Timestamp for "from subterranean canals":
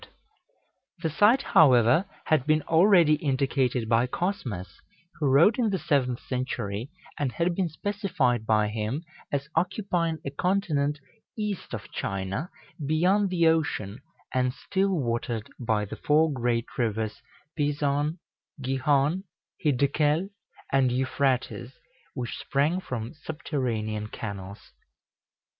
22.79-24.71